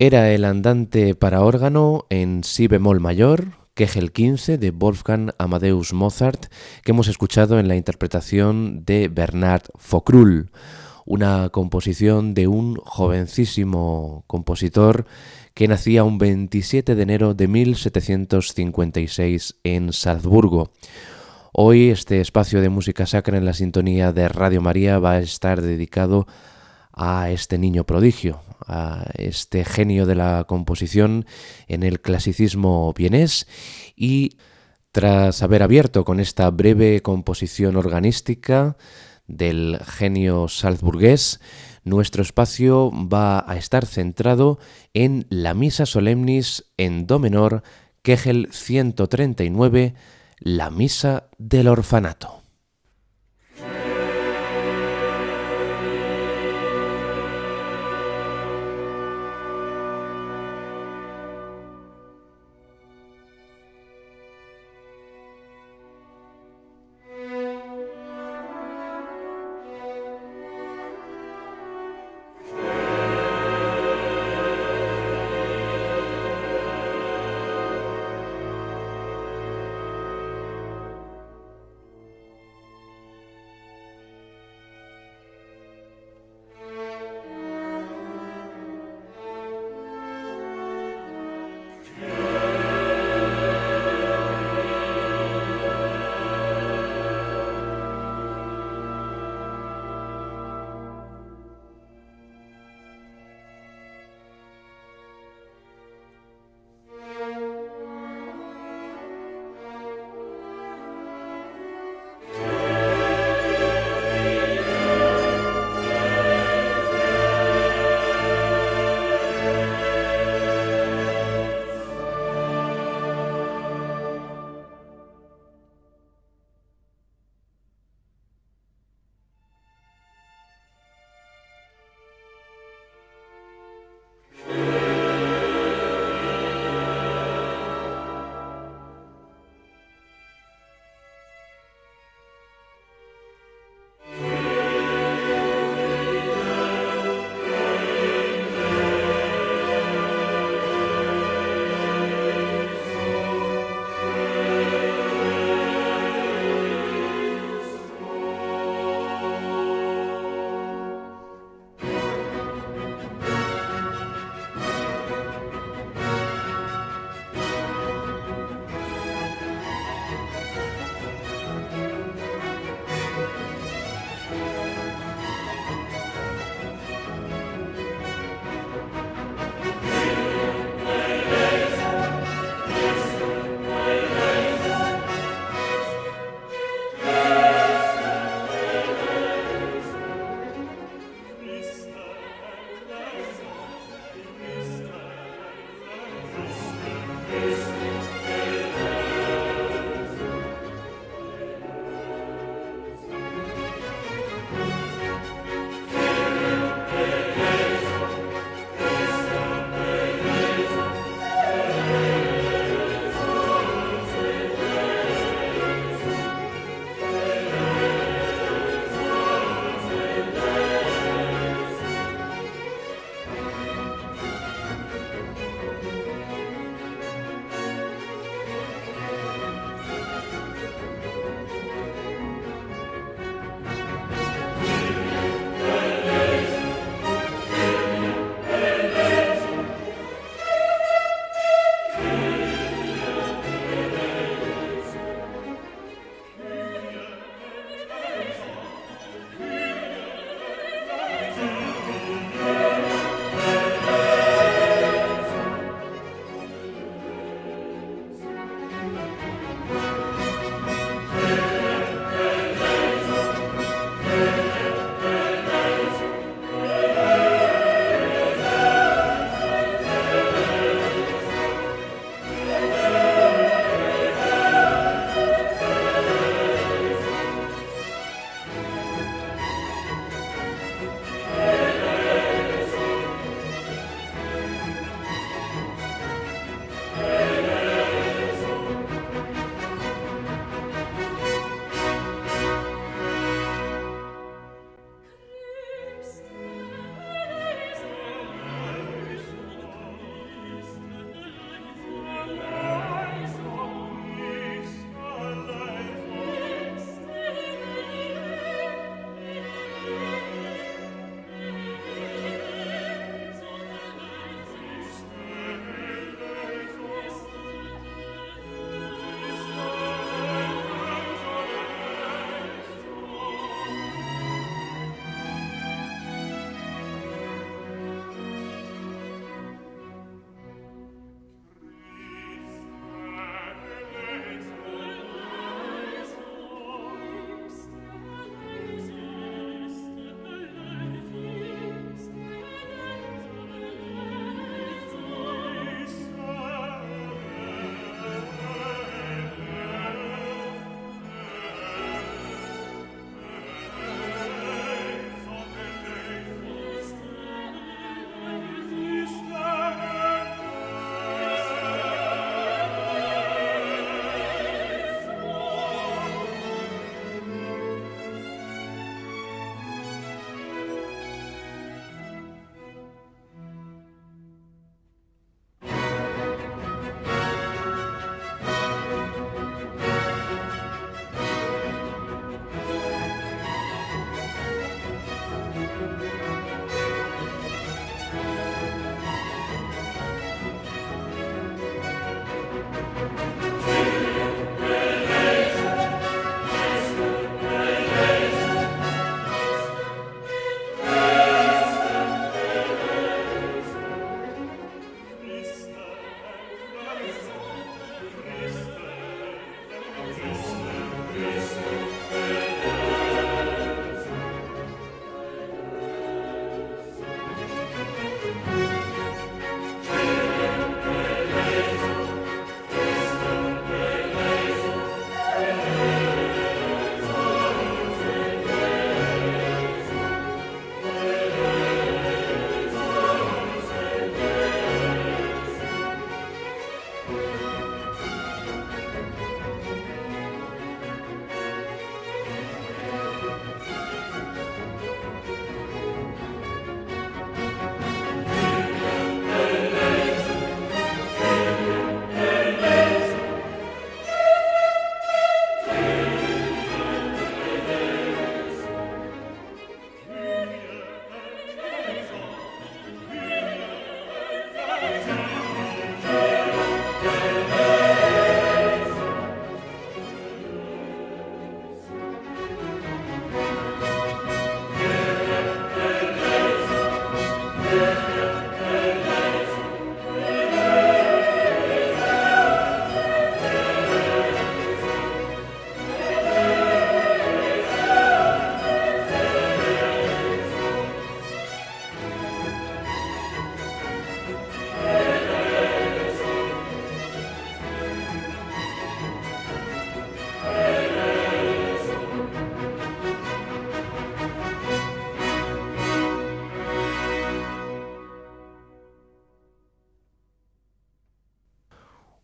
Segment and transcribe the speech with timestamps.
[0.00, 6.52] Era el andante para órgano en si bemol mayor, Kegel 15 de Wolfgang Amadeus Mozart,
[6.84, 10.52] que hemos escuchado en la interpretación de Bernard Focrull,
[11.04, 15.04] una composición de un jovencísimo compositor
[15.54, 20.70] que nacía un 27 de enero de 1756 en Salzburgo.
[21.52, 25.60] Hoy este espacio de música sacra en la sintonía de Radio María va a estar
[25.60, 26.57] dedicado a
[27.30, 31.26] este niño prodigio, a este genio de la composición
[31.66, 33.46] en el clasicismo vienés
[33.96, 34.38] y
[34.92, 38.76] tras haber abierto con esta breve composición organística
[39.26, 41.40] del genio salzburgués,
[41.84, 44.58] nuestro espacio va a estar centrado
[44.94, 47.62] en la Misa Solemnis en Do menor,
[48.02, 49.94] Kegel 139,
[50.40, 52.37] la Misa del Orfanato.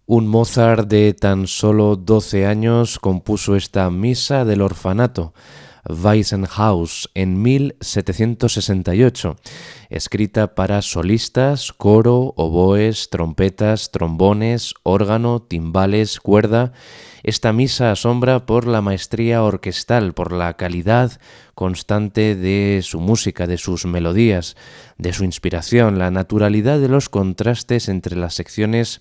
[0.06, 5.32] Un Mozart de tan solo 12 años compuso esta misa del orfanato,
[5.88, 9.36] Weissenhaus, en 1768,
[9.90, 16.72] escrita para solistas, coro, oboes, trompetas, trombones, órgano, timbales, cuerda.
[17.22, 21.12] Esta misa asombra por la maestría orquestal, por la calidad
[21.54, 24.56] constante de su música, de sus melodías,
[24.98, 29.00] de su inspiración, la naturalidad de los contrastes entre las secciones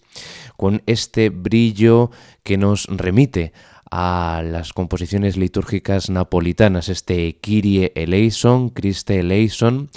[0.57, 2.11] con este brillo
[2.43, 3.53] que nos remite
[3.95, 9.91] a las composiciones litúrgicas napolitanas, este Kyrie eleison, Christe eleison,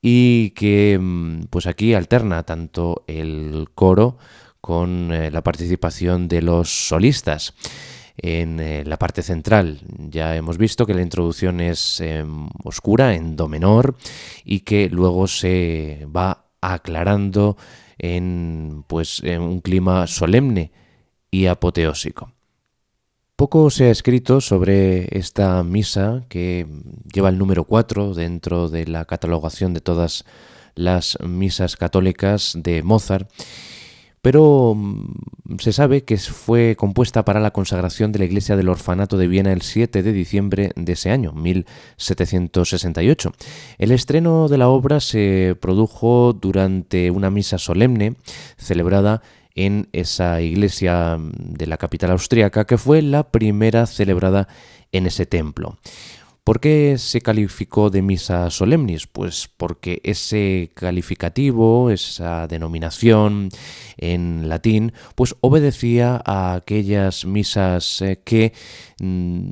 [0.00, 4.18] y que mm, pues aquí alterna tanto el coro
[4.60, 7.54] con eh, la participación de los solistas
[8.16, 9.80] en eh, la parte central.
[9.98, 13.96] Ya hemos visto que la introducción es em, oscura, en do menor,
[14.44, 17.56] y que luego se va aclarando
[17.98, 20.70] en, pues, en un clima solemne
[21.32, 22.37] y apoteósico.
[23.38, 26.66] Poco se ha escrito sobre esta misa que
[27.14, 30.24] lleva el número 4 dentro de la catalogación de todas
[30.74, 33.30] las misas católicas de Mozart
[34.22, 39.16] pero mm, se sabe que fue compuesta para la consagración de la iglesia del orfanato
[39.16, 43.32] de Viena el 7 de diciembre de ese año, 1768.
[43.78, 48.16] El estreno de la obra se produjo durante una misa solemne
[48.56, 49.22] celebrada
[49.58, 54.46] en esa iglesia de la capital austríaca, que fue la primera celebrada
[54.92, 55.78] en ese templo.
[56.44, 59.08] ¿Por qué se calificó de misa solemnis?
[59.08, 63.48] Pues porque ese calificativo, esa denominación
[63.96, 68.52] en latín, pues obedecía a aquellas misas eh, que
[69.00, 69.50] mm,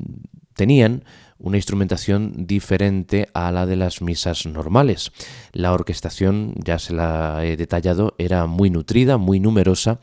[0.55, 1.03] tenían
[1.39, 5.13] una instrumentación diferente a la de las misas normales.
[5.53, 10.01] La orquestación, ya se la he detallado, era muy nutrida, muy numerosa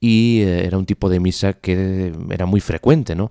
[0.00, 3.30] y eh, era un tipo de misa que era muy frecuente, ¿no?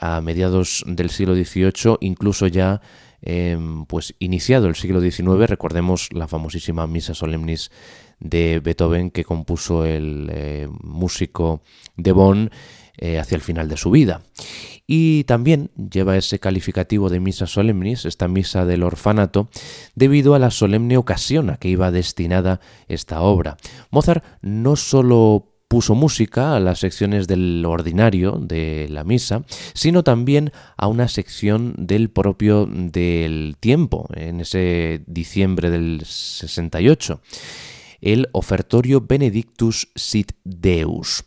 [0.00, 2.80] a mediados del siglo XVIII, incluso ya
[3.20, 7.70] em, pues iniciado el siglo XIX, recordemos la famosísima Misa Solemnis
[8.18, 11.62] de Beethoven que compuso el eh, músico
[11.96, 12.50] de Bonn
[13.02, 14.20] eh, hacia el final de su vida.
[14.86, 19.48] Y también lleva ese calificativo de misa solemnis, esta misa del orfanato,
[19.94, 23.56] debido a la solemne ocasión a que iba destinada esta obra.
[23.90, 30.52] Mozart no solo puso música a las secciones del ordinario de la misa, sino también
[30.76, 37.22] a una sección del propio del tiempo, en ese diciembre del 68,
[38.02, 41.24] el ofertorio Benedictus sit Deus.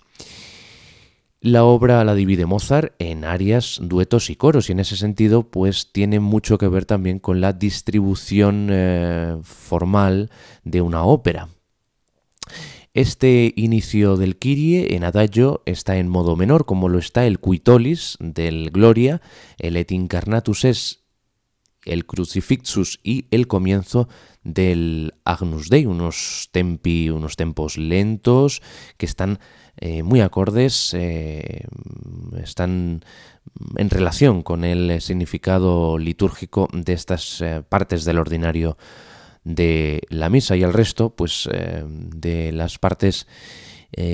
[1.44, 5.92] La obra la divide Mozart en arias, duetos y coros y en ese sentido pues
[5.92, 10.32] tiene mucho que ver también con la distribución eh, formal
[10.64, 11.50] de una ópera.
[12.94, 18.16] Este inicio del Kyrie en adagio está en modo menor, como lo está el Quitolis
[18.22, 19.22] del Gloria,
[19.58, 21.04] el Et Incarnatus es
[21.84, 24.08] el Crucifixus y el comienzo
[24.46, 28.62] del Agnus Dei, unos tempi, unos tempos lentos
[28.96, 29.40] que están
[29.77, 31.65] eh, muy acordes, eh,
[32.38, 33.03] están
[33.75, 38.77] en relación con el significado litúrgico de estas eh, partes del ordinario
[39.44, 43.27] de la misa y el resto pues de las partes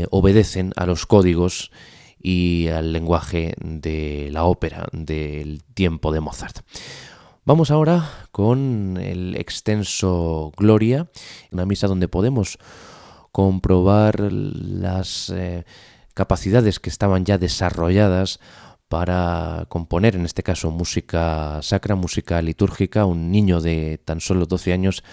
[0.10, 1.72] obedecen a los códigos
[2.20, 6.62] y al lenguaje de la ópera del tiempo de Mozart.
[7.46, 11.10] Vamos ahora con el extenso Gloria,
[11.52, 12.58] una misa donde podemos
[13.32, 15.66] comprobar las eh,
[16.14, 18.40] capacidades que estaban ya desarrolladas
[18.90, 23.06] para componer, en este caso, música sacra, música litúrgica.
[23.06, 25.04] Un niño de tan solo 12 años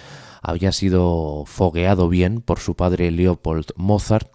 [0.43, 4.31] había sido fogueado bien por su padre Leopold Mozart.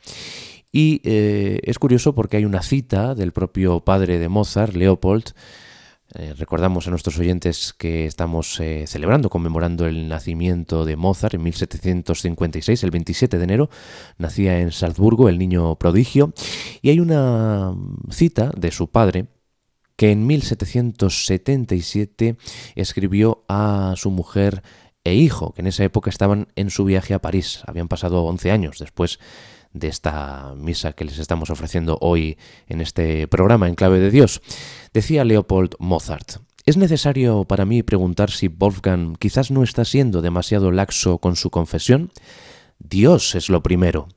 [0.72, 5.34] Y eh, es curioso porque hay una cita del propio padre de Mozart, Leopold,
[6.16, 11.44] eh, recordamos a nuestros oyentes que estamos eh, celebrando, conmemorando el nacimiento de Mozart en
[11.44, 13.70] 1756, el 27 de enero.
[14.18, 16.34] Nacía en Salzburgo el niño prodigio.
[16.82, 17.74] Y hay una
[18.10, 19.28] cita de su padre
[19.96, 22.36] que en 1777
[22.76, 24.64] escribió a su mujer
[25.04, 27.62] e hijo, que en esa época estaban en su viaje a París.
[27.66, 29.20] Habían pasado 11 años después
[29.74, 32.38] de esta misa que les estamos ofreciendo hoy
[32.68, 34.42] en este programa en clave de Dios.
[34.94, 40.72] Decía Leopold Mozart, es necesario para mí preguntar si Wolfgang quizás no está siendo demasiado
[40.72, 42.12] laxo con su confesión.
[42.78, 44.08] Dios es lo primero.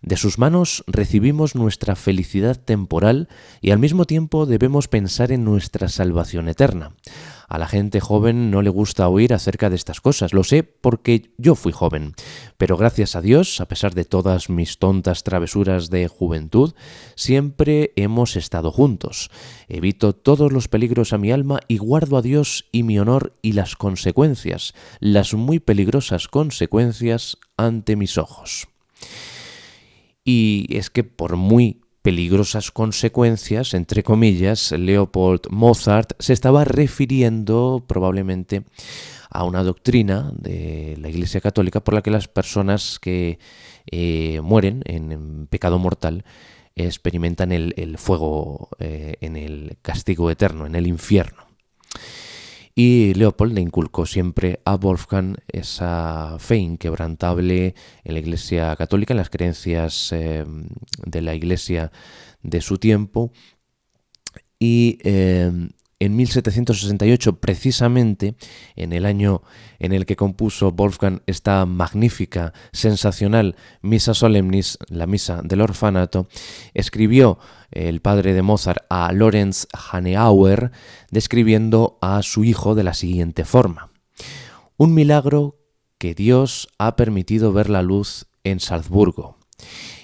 [0.00, 3.28] De sus manos recibimos nuestra felicidad temporal
[3.60, 6.92] y al mismo tiempo debemos pensar en nuestra salvación eterna.
[7.52, 11.32] A la gente joven no le gusta oír acerca de estas cosas, lo sé porque
[11.36, 12.14] yo fui joven,
[12.56, 16.72] pero gracias a Dios, a pesar de todas mis tontas travesuras de juventud,
[17.14, 19.30] siempre hemos estado juntos.
[19.68, 23.52] Evito todos los peligros a mi alma y guardo a Dios y mi honor y
[23.52, 28.68] las consecuencias, las muy peligrosas consecuencias ante mis ojos.
[30.24, 38.64] Y es que por muy peligrosas consecuencias, entre comillas, Leopold Mozart se estaba refiriendo probablemente
[39.30, 43.38] a una doctrina de la Iglesia Católica por la que las personas que
[43.90, 46.24] eh, mueren en, pecado mortal
[46.74, 51.46] experimentan el, fuego eh, en el castigo eterno, en el infierno.
[52.74, 59.18] Y Leopold le inculcó siempre a Wolfgang esa fe inquebrantable en la Iglesia Católica, en
[59.18, 60.44] las creencias eh,
[61.04, 61.92] de la Iglesia
[62.42, 63.30] de su tiempo.
[64.58, 65.52] Y eh,
[66.04, 68.34] en 1768, precisamente
[68.74, 69.42] en el año
[69.78, 76.26] en el que compuso Wolfgang esta magnífica, sensacional Misa Solemnis, la Misa del Orfanato,
[76.74, 77.38] escribió
[77.70, 80.72] el padre de Mozart a Lorenz Haneauer,
[81.12, 83.92] describiendo a su hijo de la siguiente forma.
[84.76, 85.60] Un milagro
[85.98, 89.36] que Dios ha permitido ver la luz en Salzburgo.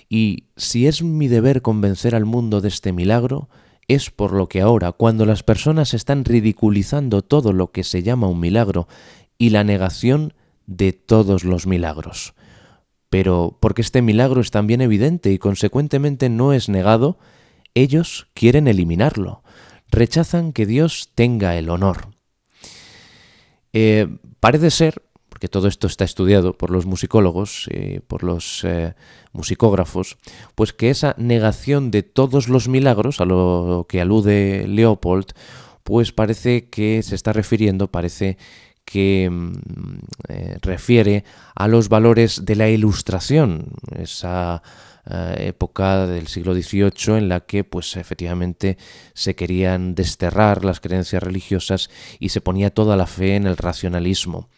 [0.09, 3.49] Y si es mi deber convencer al mundo de este milagro,
[3.89, 8.29] es por lo que ahora, cuando las personas están ridiculizando todo lo que se llama
[8.29, 8.87] un milagro
[9.39, 10.35] y la negación
[10.67, 12.35] de todos los milagros.
[13.09, 17.19] Pero porque este milagro es también evidente y consecuentemente no es negado,
[17.75, 19.43] ellos quieren eliminarlo.
[19.91, 22.09] Rechazan que Dios tenga el honor.
[23.73, 25.03] Eh, parece ser
[25.39, 28.95] porque todo esto está estudiado por los musicólogos, y por los eh,
[29.31, 30.19] musicógrafos,
[30.57, 35.27] pues que esa negación de todos los milagros a lo que alude Leopold,
[35.85, 38.37] pues parece que se está refiriendo, parece
[38.85, 39.53] que mm,
[40.29, 41.23] eh, refiere
[41.55, 44.61] a los valores de la ilustración, esa
[45.09, 48.77] eh, época del siglo XVIII en la que pues efectivamente
[49.15, 54.49] se querían desterrar las creencias religiosas y se ponía toda la fe en el racionalismo.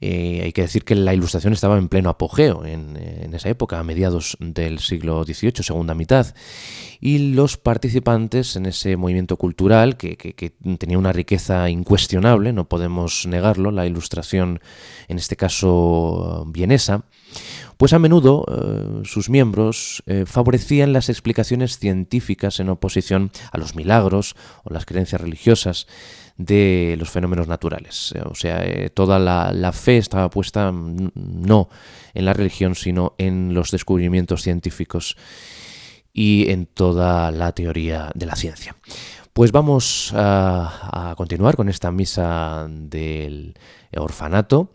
[0.00, 3.84] Eh, hay que decir que la ilustración estaba en pleno apogeo en, esa época, a
[3.84, 6.34] mediados del siglo XVIII, segunda mitad,
[7.00, 10.16] y los participantes en ese movimiento cultural, que,
[10.78, 14.60] tenía una riqueza incuestionable, no podemos negarlo, la ilustración,
[15.08, 17.04] en este caso vienesa,
[17.76, 23.74] pues a menudo eh, sus miembros eh, favorecían las explicaciones científicas en oposición a los
[23.74, 25.86] milagros o las creencias religiosas,
[26.36, 28.12] de los fenómenos naturales.
[28.14, 31.68] Eh, o sea, eh, toda la, fe estaba puesta no
[32.14, 35.16] en la religión, sino en los descubrimientos científicos
[36.12, 38.76] y en toda la teoría de la ciencia.
[39.32, 43.54] Pues vamos a continuar con esta misa del
[43.96, 44.70] orfanato.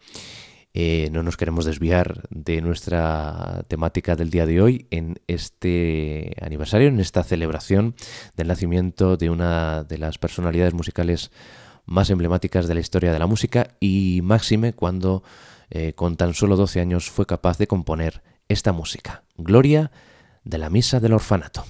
[0.73, 6.87] Eh, no nos queremos desviar de nuestra temática del día de hoy en este aniversario,
[6.89, 7.95] en esta celebración
[8.35, 11.31] del nacimiento de una de las personalidades musicales
[11.85, 15.23] más emblemáticas de la historia de la música y máxime cuando
[15.71, 19.91] eh, con tan solo 12 años fue capaz de componer esta música, Gloria
[20.43, 21.65] de la Misa del Orfanato.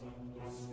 [0.00, 0.69] Sanctus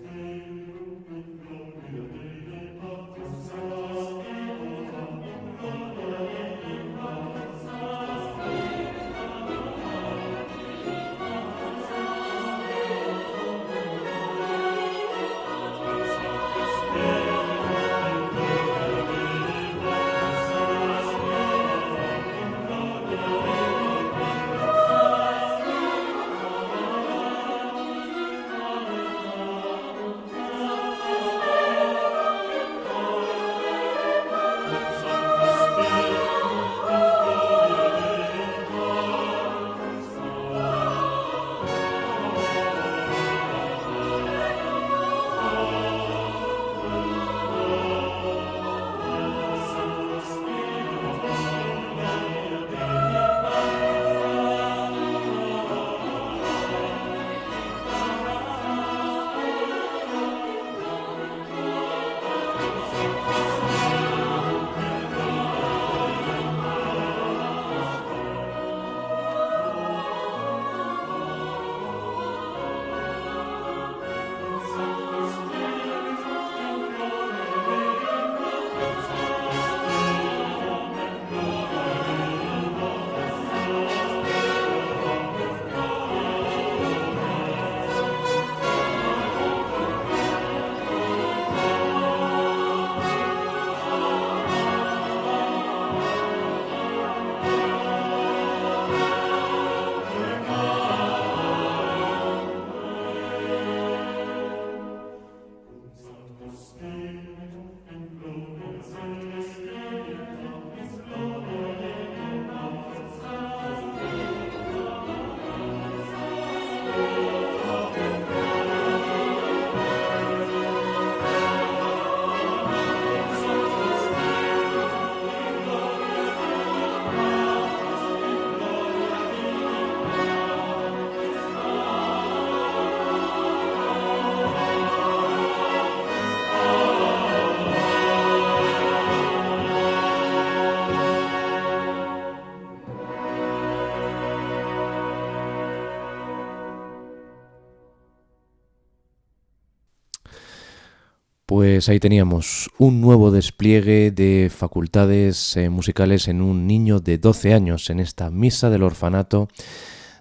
[151.78, 157.54] Pues ahí teníamos un nuevo despliegue de facultades eh, musicales en un niño de 12
[157.54, 159.48] años en esta Misa del Orfanato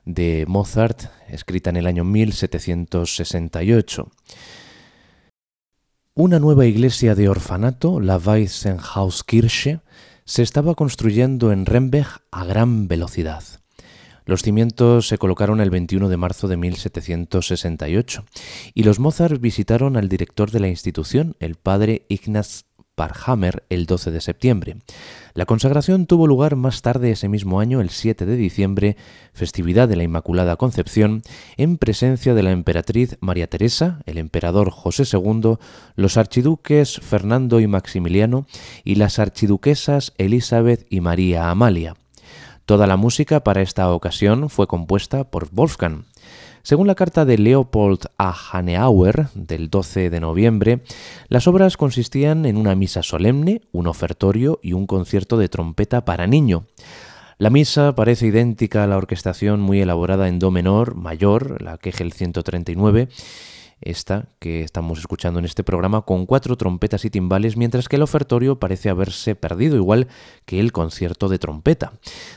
[0.04, 4.10] de Mozart, escrita en el año 1768.
[6.12, 9.80] Una nueva iglesia de orfanato, la Weissenhauskirche,
[10.26, 13.42] se estaba construyendo en Rembech a gran velocidad.
[14.26, 18.24] Los cimientos se colocaron el 21 de marzo de 1768
[18.74, 22.64] y los Mozart visitaron al director de la institución, el padre Ignaz
[22.96, 24.76] Parhammer, el 12 de septiembre.
[25.34, 28.96] La consagración tuvo lugar más tarde ese mismo año, el 7 de diciembre,
[29.32, 31.22] festividad de la Inmaculada Concepción,
[31.56, 35.56] en presencia de la emperatriz María Teresa, el emperador José II,
[35.94, 38.46] los archiduques Fernando y Maximiliano
[38.82, 41.94] y las archiduquesas Elizabeth y María Amalia.
[42.66, 46.02] Toda la música para esta ocasión fue compuesta por Wolfgang.
[46.64, 50.80] Según la carta de Leopold a Haneauer del 12 de noviembre,
[51.28, 56.26] las obras consistían en una misa solemne, un ofertorio y un concierto de trompeta para
[56.26, 56.66] niño.
[57.38, 62.12] La misa parece idéntica a la orquestación muy elaborada en do menor mayor, la Kegel
[62.12, 63.08] 139,
[63.80, 68.02] esta que estamos escuchando en este programa con cuatro trompetas y timbales, mientras que el
[68.02, 70.08] ofertorio parece haberse perdido igual
[70.44, 71.92] que el concierto de trompeta.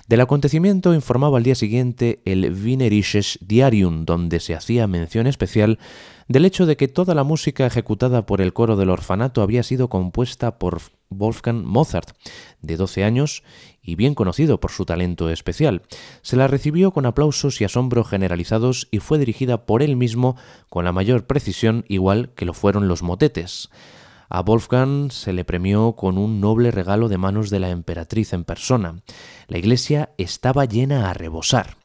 [0.08, 5.80] Del acontecimiento informaba al día siguiente el Wienerisches Diarium, donde se hacía mención especial
[6.28, 9.90] del hecho de que toda la música ejecutada por el coro del orfanato había sido
[9.90, 12.12] compuesta por Wolfgang Mozart,
[12.62, 13.44] de 12 años
[13.82, 15.82] y bien conocido por su talento especial.
[16.22, 20.36] Se la recibió con aplausos y asombro generalizados y fue dirigida por él mismo
[20.70, 23.70] con la mayor precisión igual que lo fueron los motetes.
[24.32, 28.44] A Wolfgang se le premió con un noble regalo de manos de la emperatriz en
[28.44, 29.02] persona.
[29.48, 31.78] La iglesia estaba llena a rebosar.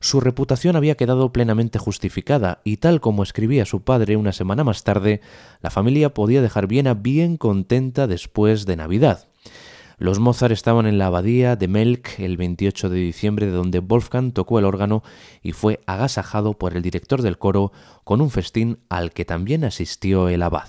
[0.00, 4.84] Su reputación había quedado plenamente justificada y tal como escribía su padre una semana más
[4.84, 5.20] tarde,
[5.60, 9.26] la familia podía dejar Viena bien contenta después de Navidad.
[9.98, 14.32] Los Mozart estaban en la abadía de Melk el 28 de diciembre, de donde Wolfgang
[14.32, 15.02] tocó el órgano
[15.42, 17.72] y fue agasajado por el director del coro
[18.04, 20.68] con un festín al que también asistió el abad.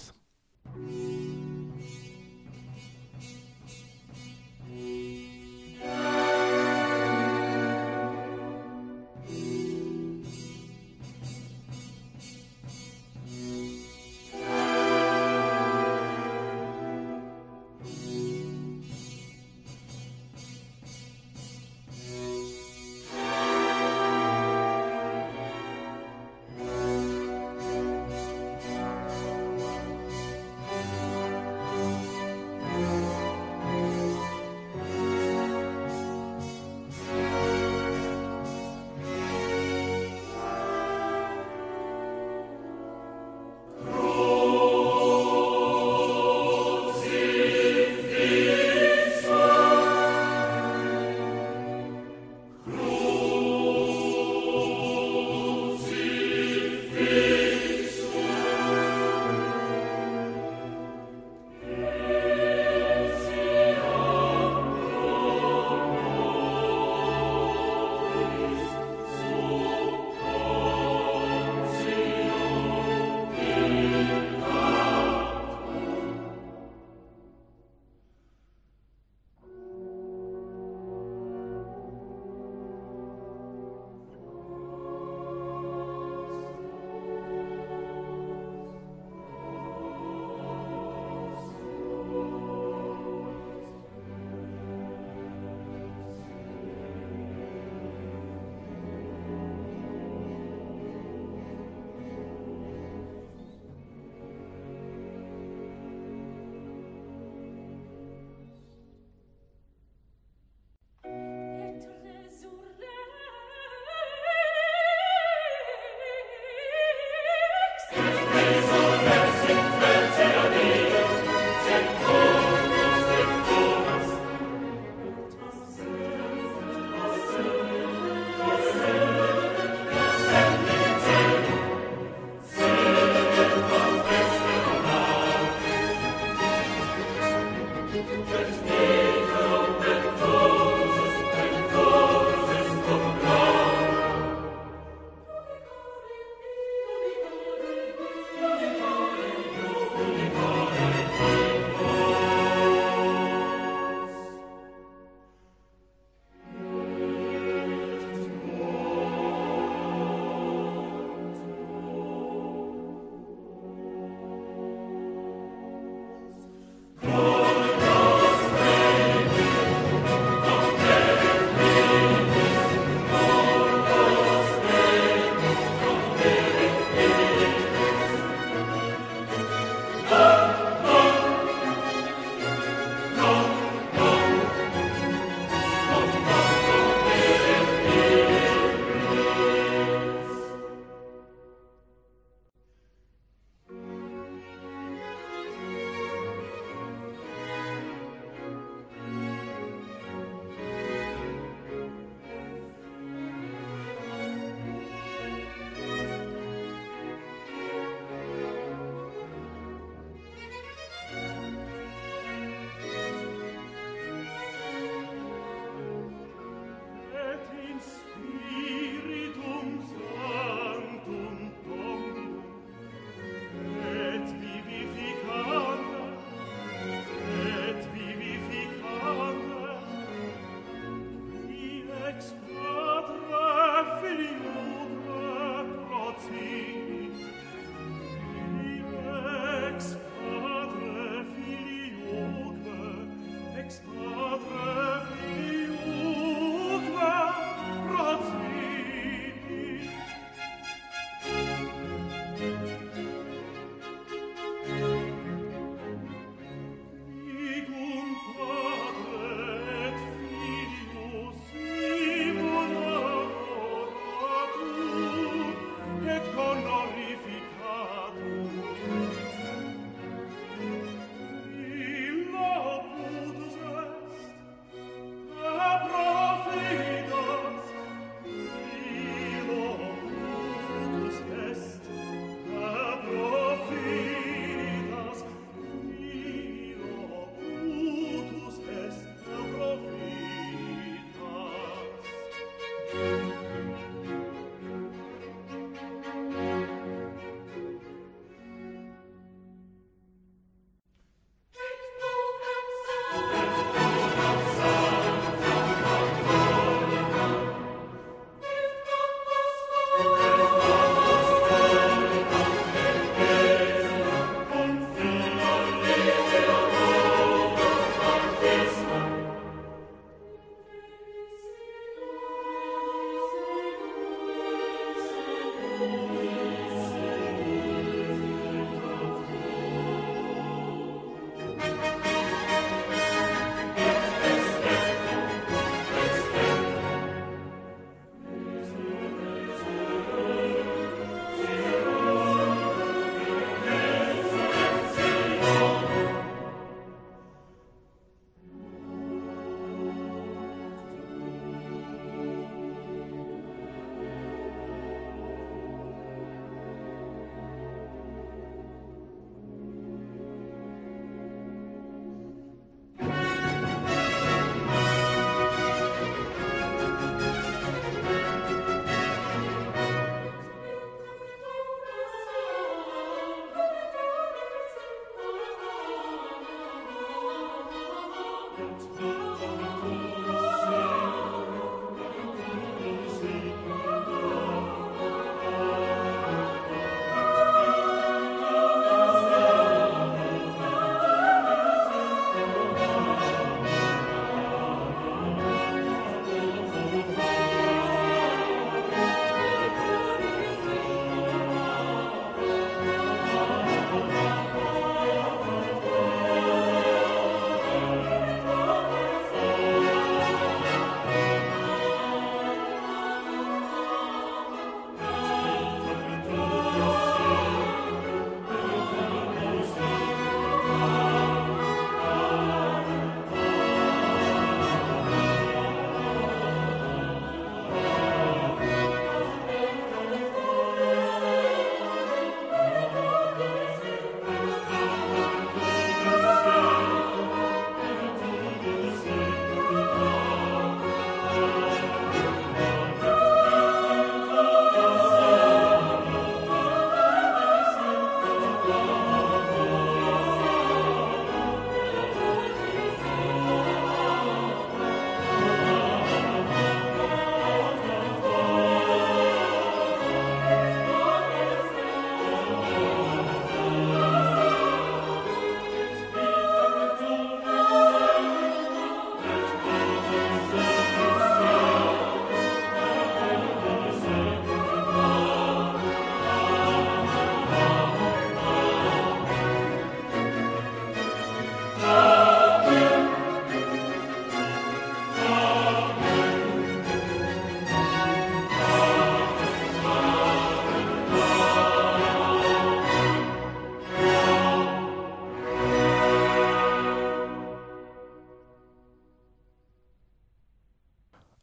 [138.10, 138.99] Deus.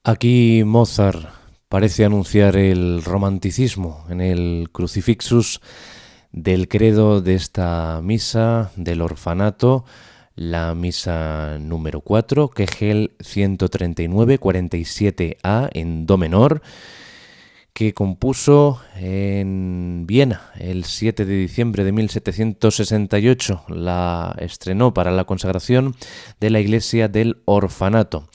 [0.09, 1.26] Aquí Mozart
[1.68, 5.61] parece anunciar el romanticismo en el crucifixus
[6.30, 9.84] del credo de esta misa del orfanato,
[10.36, 16.62] la misa número 4, Kegel 139-47A en Do menor,
[17.72, 23.64] que compuso en Viena el 7 de diciembre de 1768.
[23.70, 25.96] La estrenó para la consagración
[26.38, 28.28] de la iglesia del orfanato.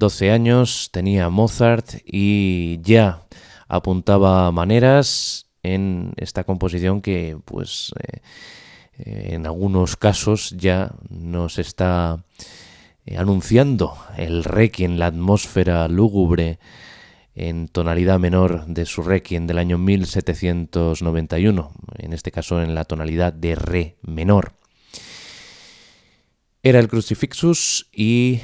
[0.00, 3.26] 12 años tenía Mozart y ya
[3.68, 8.20] apuntaba maneras en esta composición que pues eh,
[8.98, 12.24] eh, en algunos casos ya nos está
[13.04, 16.58] eh, anunciando el requiem, la atmósfera lúgubre
[17.34, 23.34] en tonalidad menor de su requiem del año 1791, en este caso en la tonalidad
[23.34, 24.54] de re menor.
[26.62, 28.40] Era el Crucifixus y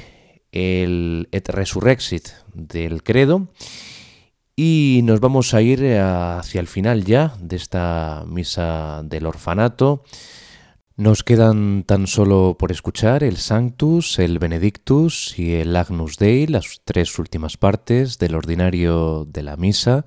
[0.51, 3.47] el Et Resurrexit del credo
[4.59, 10.03] y nos vamos a ir hacia el final ya de esta misa del orfanato.
[10.95, 16.81] Nos quedan tan solo por escuchar el Sanctus, el Benedictus y el Agnus Dei, las
[16.85, 20.05] tres últimas partes del ordinario de la misa.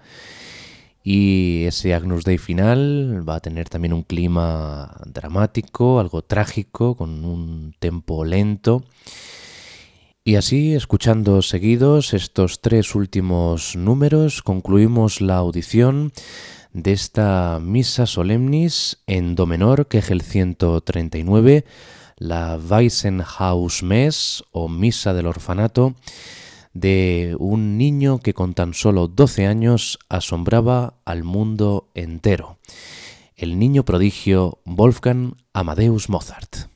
[1.05, 7.25] Y ese Agnus Dei final va a tener también un clima dramático, algo trágico, con
[7.25, 8.83] un tempo lento.
[10.23, 16.13] Y así, escuchando seguidos estos tres últimos números, concluimos la audición
[16.75, 21.65] de esta Misa Solemnis en Do menor, que es el 139,
[22.19, 25.95] la Weissenhaus Mess o Misa del Orfanato,
[26.75, 32.59] de un niño que con tan solo 12 años asombraba al mundo entero,
[33.37, 36.69] el niño prodigio Wolfgang Amadeus Mozart.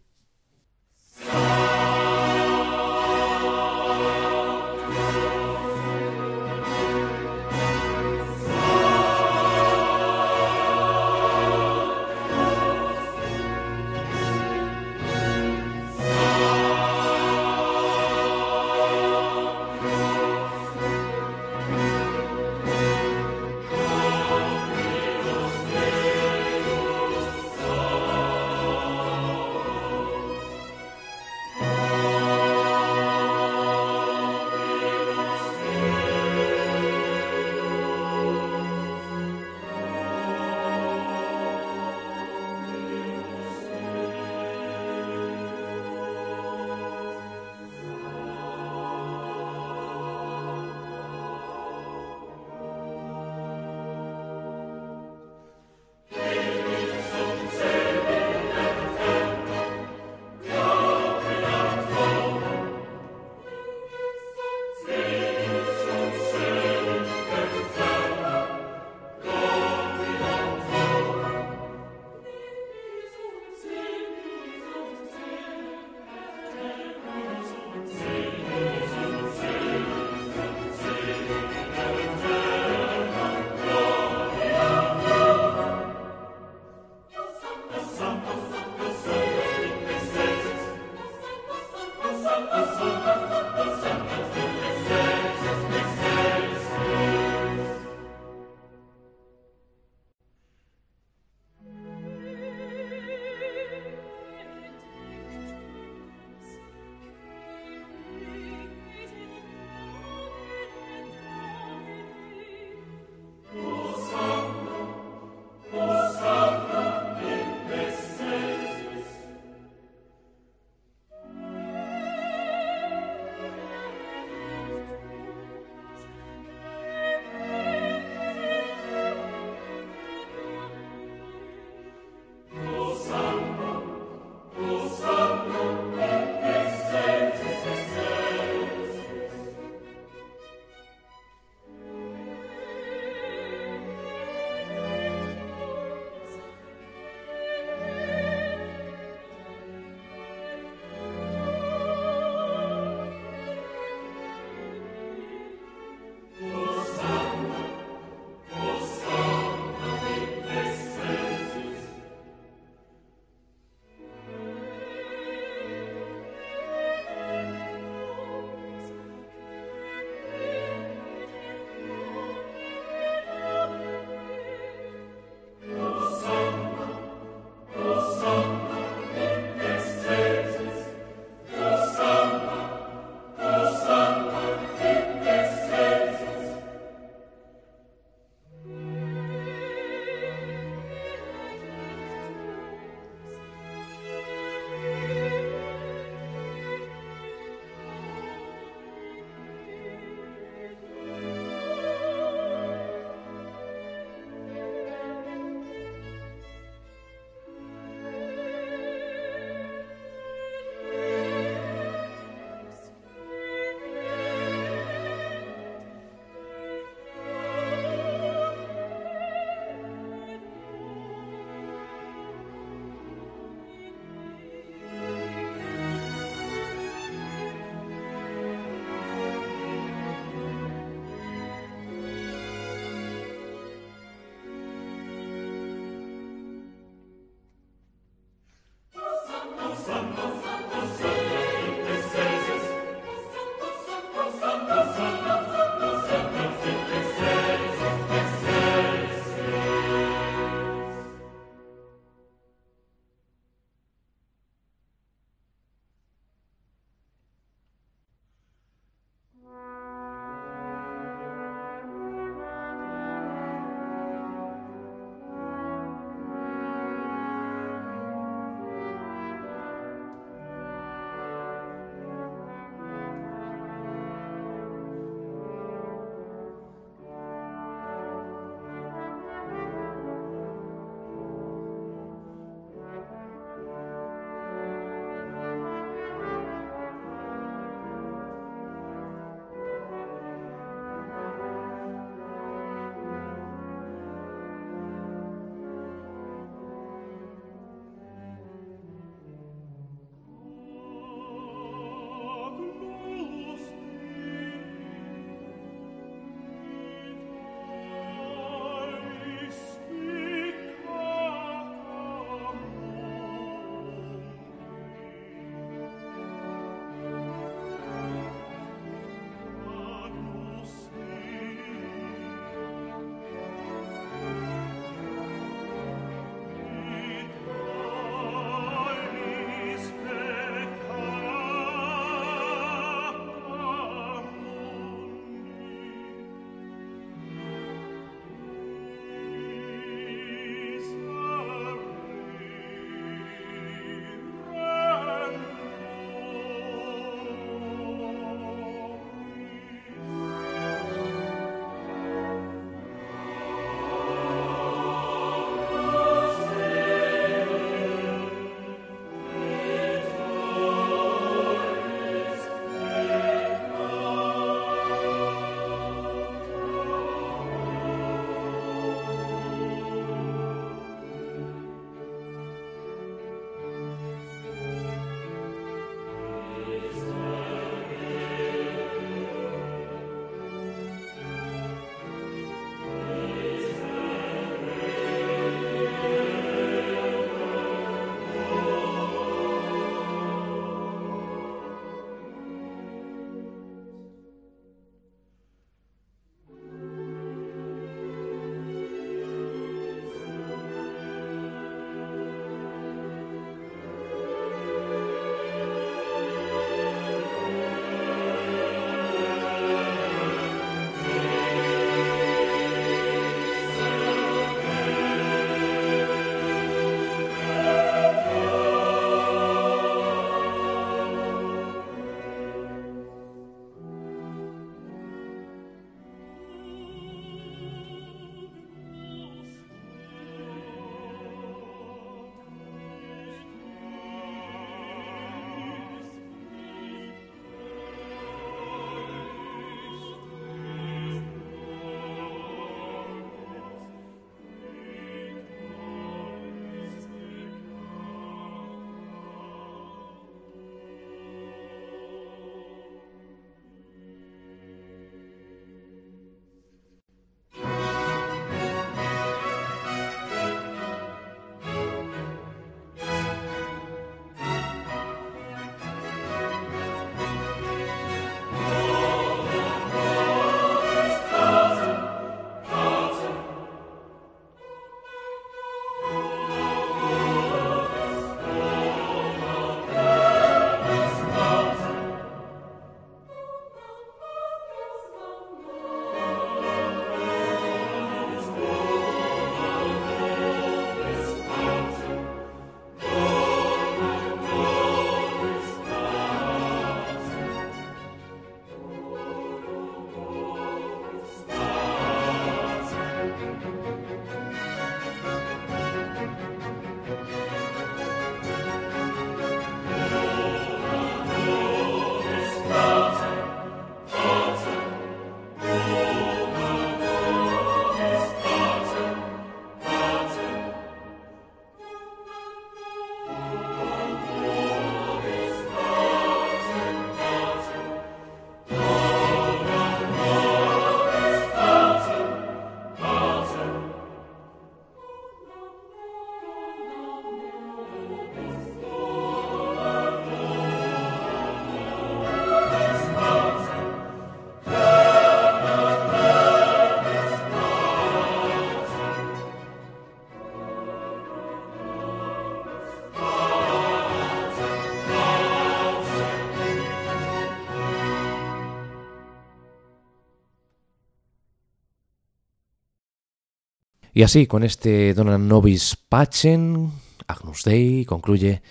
[564.16, 566.92] Y así, con este Dona Nobis Pacem,
[567.26, 568.62] Agnus Dei, concluye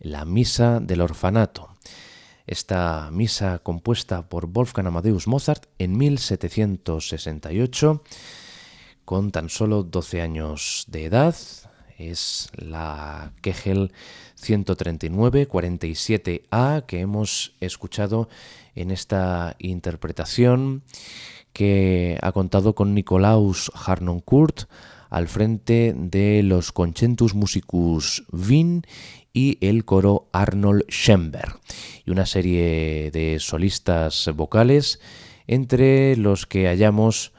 [0.00, 1.76] la Misa del Orfanato.
[2.44, 8.02] Esta misa compuesta por Wolfgang Amadeus Mozart en 1768,
[9.04, 11.36] con tan solo 12 años de edad,
[12.00, 13.92] es la Kegel
[14.40, 18.30] 139-47A que hemos escuchado
[18.74, 20.82] en esta interpretación
[21.52, 24.62] que ha contado con Nicolaus Harnoncourt
[25.10, 28.86] al frente de los Concentus Musicus Wien
[29.32, 31.60] y el coro Arnold Schemberg
[32.06, 35.00] y una serie de solistas vocales
[35.46, 37.32] entre los que hallamos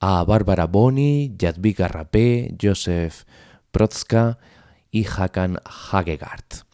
[0.00, 3.24] a Bárbara Boni, Jadwiga Rapé, Joseph
[3.70, 4.38] Protzka
[4.90, 6.64] y Hakan Hagegaard.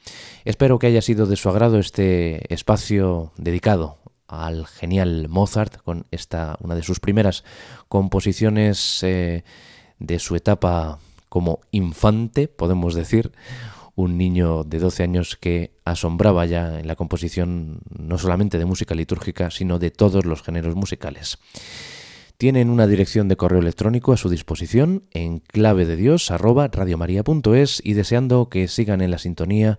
[0.45, 6.57] Espero que haya sido de su agrado este espacio dedicado al genial Mozart con esta
[6.61, 7.45] una de sus primeras
[7.88, 9.45] composiciones eh,
[9.99, 13.32] de su etapa como infante, podemos decir,
[13.97, 18.95] un niño de 12 años que asombraba ya en la composición no solamente de música
[18.95, 21.38] litúrgica, sino de todos los géneros musicales.
[22.45, 25.86] Tienen una dirección de correo electrónico a su disposición en clave
[27.82, 29.78] y deseando que sigan en la sintonía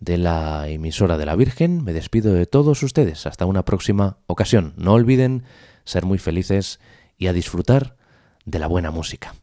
[0.00, 3.26] de la emisora de la Virgen, me despido de todos ustedes.
[3.26, 4.74] Hasta una próxima ocasión.
[4.76, 5.44] No olviden
[5.84, 6.80] ser muy felices
[7.16, 7.96] y a disfrutar
[8.44, 9.36] de la buena música.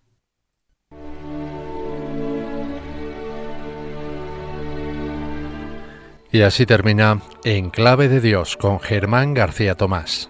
[6.34, 10.30] Y así termina En Clave de Dios con Germán García Tomás.